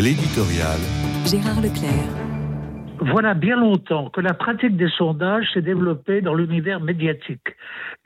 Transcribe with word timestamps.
L'éditorial. 0.00 0.80
Gérard 1.26 1.60
Leclerc. 1.60 2.08
Voilà 3.12 3.34
bien 3.34 3.56
longtemps 3.56 4.08
que 4.08 4.22
la 4.22 4.32
pratique 4.32 4.78
des 4.78 4.88
sondages 4.88 5.46
s'est 5.52 5.60
développée 5.60 6.22
dans 6.22 6.32
l'univers 6.32 6.80
médiatique. 6.80 7.54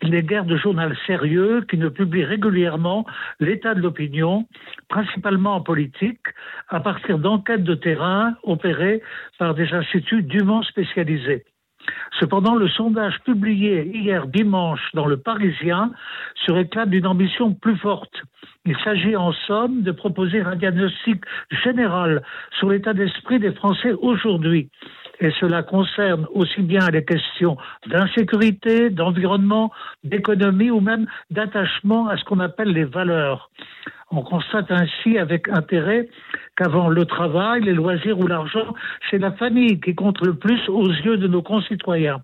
Il 0.03 0.11
n'est 0.11 0.25
guère 0.25 0.45
de 0.45 0.57
journal 0.57 0.97
sérieux 1.07 1.65
qui 1.71 1.79
ne 1.79 1.89
publie 1.89 2.25
régulièrement 2.25 3.07
l'état 3.39 3.77
de 3.77 3.81
l'opinion, 3.81 4.49
principalement 4.89 5.55
en 5.55 5.61
politique, 5.61 6.27
à 6.69 6.81
partir 6.81 7.21
d'enquêtes 7.21 7.63
de 7.63 7.77
terrain 7.77 8.35
opérées 8.43 9.01
par 9.39 9.55
des 9.55 9.73
instituts 9.73 10.25
dûment 10.25 10.65
spécialisés. 10.65 11.45
Cependant, 12.19 12.55
le 12.55 12.69
sondage 12.69 13.19
publié 13.25 13.91
hier 13.95 14.27
dimanche 14.27 14.81
dans 14.95 15.07
le 15.07 15.17
Parisien 15.17 15.93
se 16.47 16.53
réclame 16.53 16.91
d'une 16.91 17.07
ambition 17.07 17.53
plus 17.53 17.77
forte. 17.77 18.15
Il 18.67 18.77
s'agit 18.79 19.17
en 19.17 19.33
somme 19.47 19.83
de 19.83 19.93
proposer 19.93 20.41
un 20.41 20.57
diagnostic 20.57 21.23
général 21.51 22.23
sur 22.59 22.71
l'état 22.71 22.95
d'esprit 22.95 23.39
des 23.39 23.53
Français 23.53 23.93
aujourd'hui. 23.93 24.71
Et 25.21 25.31
cela 25.41 25.63
concerne 25.63 26.27
aussi 26.33 26.63
bien 26.63 26.89
les 26.91 27.05
questions 27.05 27.57
d'insécurité, 27.87 28.91
d'environnement, 28.91 29.71
d'économie 30.03 30.71
ou 30.71 30.81
même 30.81 31.07
d'attachement 31.31 32.09
à 32.09 32.17
ce 32.17 32.25
qu'on 32.25 32.41
appelle 32.41 32.73
les 32.73 32.85
valeurs. 32.85 33.51
On 34.17 34.23
constate 34.23 34.71
ainsi 34.71 35.19
avec 35.19 35.49
intérêt 35.49 36.09
qu'avant 36.57 36.89
le 36.89 37.05
travail, 37.05 37.63
les 37.63 37.73
loisirs 37.73 38.17
ou 38.21 38.29
l'argent, 38.29 38.73
c'est 39.11 39.19
la 39.19 39.33
famille 39.33 39.81
qui 39.81 39.97
compte 39.97 40.21
le 40.25 40.35
plus 40.35 40.69
aux 40.69 40.89
yeux 40.89 41.17
de 41.17 41.27
nos 41.27 41.43
concitoyens. 41.43 42.21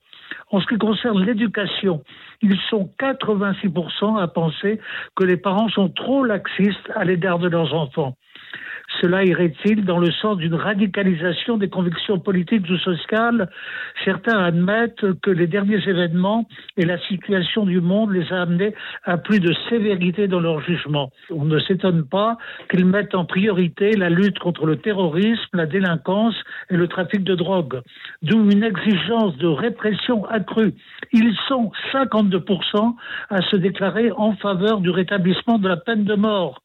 En 0.52 0.60
ce 0.60 0.66
qui 0.68 0.78
concerne 0.78 1.24
l'éducation, 1.24 2.04
ils 2.42 2.58
sont 2.68 2.90
86% 3.00 4.22
à 4.22 4.28
penser 4.28 4.78
que 5.16 5.24
les 5.24 5.36
parents 5.36 5.68
sont 5.68 5.88
trop 5.88 6.24
laxistes 6.24 6.90
à 6.95 7.04
l'égard 7.04 7.40
de 7.40 7.48
leurs 7.48 7.74
enfants. 7.74 8.14
Cela 9.00 9.24
irait-il 9.24 9.84
dans 9.84 9.98
le 9.98 10.10
sens 10.10 10.36
d'une 10.36 10.54
radicalisation 10.54 11.56
des 11.56 11.68
convictions 11.68 12.18
politiques 12.18 12.68
ou 12.68 12.77
sociales? 12.77 13.48
Certains 14.04 14.38
admettent 14.38 15.18
que 15.23 15.30
les 15.30 15.46
derniers 15.46 15.82
événements 15.88 16.46
et 16.76 16.84
la 16.84 16.98
situation 17.06 17.65
du 17.65 17.80
monde 17.80 18.12
les 18.12 18.30
a 18.32 18.43
amenés 18.43 18.74
à 19.04 19.16
plus 19.16 19.40
de 19.40 19.54
sévérité 19.68 20.28
dans 20.28 20.40
leur 20.40 20.60
jugement. 20.60 21.10
On 21.30 21.45
ne 21.45 21.59
s'étonne 21.60 22.04
pas 22.04 22.37
qu'ils 22.71 22.84
mettent 22.84 23.15
en 23.15 23.24
priorité 23.24 23.93
la 23.93 24.10
lutte 24.10 24.38
contre 24.38 24.66
le 24.66 24.76
terrorisme, 24.76 25.48
la 25.54 25.66
délinquance 25.66 26.37
et 26.68 26.76
le 26.76 26.87
trafic 26.87 27.24
de 27.24 27.34
drogue, 27.34 27.80
d'où 28.23 28.51
une 28.51 28.65
exigence 28.65 29.37
de 29.38 29.46
répression 29.46 30.26
accrue. 30.26 30.74
Ils 31.12 31.34
sont 31.48 31.73
52% 31.93 32.95
à 33.30 33.40
se 33.43 33.56
déclarer 33.56 34.10
en 34.12 34.34
faveur 34.37 34.80
du 34.80 34.90
rétablissement 34.90 35.59
de 35.59 35.68
la 35.68 35.76
peine 35.76 36.04
de 36.04 36.15
mort. 36.15 36.60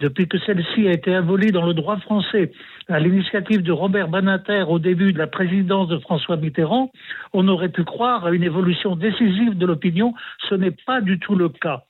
Depuis 0.00 0.28
que 0.28 0.38
celle-ci 0.38 0.86
a 0.86 0.92
été 0.92 1.12
abolie 1.12 1.50
dans 1.50 1.66
le 1.66 1.74
droit 1.74 1.98
français 1.98 2.52
à 2.86 3.00
l'initiative 3.00 3.62
de 3.62 3.72
Robert 3.72 4.08
Banater 4.08 4.64
au 4.68 4.78
début 4.78 5.12
de 5.12 5.18
la 5.18 5.26
présidence 5.26 5.88
de 5.88 5.98
François 5.98 6.36
Mitterrand, 6.36 6.92
on 7.32 7.48
aurait 7.48 7.70
pu 7.70 7.82
croire 7.82 8.24
à 8.24 8.30
une 8.30 8.44
évolution 8.44 8.94
décisive 8.94 9.58
de 9.58 9.66
l'opinion. 9.66 10.14
Ce 10.48 10.54
n'est 10.54 10.76
pas 10.86 11.00
du 11.00 11.18
tout 11.18 11.34
le 11.34 11.48
cas. 11.48 11.82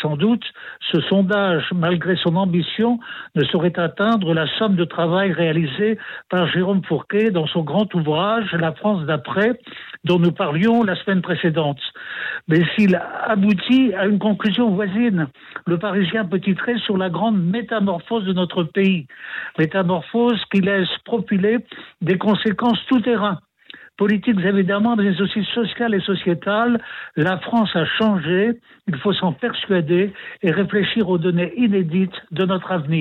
Sans 0.00 0.16
doute, 0.16 0.44
ce 0.90 1.00
sondage, 1.02 1.64
malgré 1.74 2.16
son 2.16 2.36
ambition, 2.36 2.98
ne 3.34 3.44
saurait 3.44 3.78
atteindre 3.78 4.34
la 4.34 4.46
somme 4.58 4.74
de 4.74 4.84
travail 4.84 5.32
réalisée 5.32 5.98
par 6.30 6.48
Jérôme 6.48 6.82
Fourquet 6.84 7.30
dans 7.30 7.46
son 7.46 7.62
grand 7.62 7.92
ouvrage 7.94 8.52
La 8.52 8.72
France 8.72 9.04
d'après, 9.04 9.52
dont 10.04 10.18
nous 10.18 10.32
parlions 10.32 10.82
la 10.82 10.96
semaine 10.96 11.22
précédente. 11.22 11.80
Mais 12.48 12.64
s'il 12.74 13.00
aboutit 13.26 13.92
à 13.94 14.06
une 14.06 14.18
conclusion 14.18 14.70
voisine, 14.70 15.28
le 15.66 15.78
Parisien 15.78 16.24
peut 16.24 16.40
titrer 16.40 16.78
sur 16.78 16.96
la 16.96 17.10
grande 17.10 17.40
métamorphose 17.40 18.24
de 18.24 18.32
notre 18.32 18.64
pays. 18.64 19.06
Métamorphose 19.58 20.42
qui 20.52 20.60
laisse 20.60 20.88
profiler 21.04 21.58
des 22.00 22.18
conséquences 22.18 22.84
tout-terrain 22.88 23.38
politiques 23.96 24.38
évidemment, 24.44 24.96
mais 24.96 25.20
aussi 25.20 25.44
sociales 25.54 25.94
et 25.94 26.00
sociétales. 26.00 26.80
La 27.16 27.38
France 27.38 27.74
a 27.74 27.84
changé, 27.84 28.60
il 28.88 28.96
faut 28.96 29.12
s'en 29.12 29.32
persuader 29.32 30.12
et 30.42 30.50
réfléchir 30.50 31.08
aux 31.08 31.18
données 31.18 31.52
inédites 31.56 32.20
de 32.30 32.44
notre 32.44 32.72
avenir. 32.72 33.00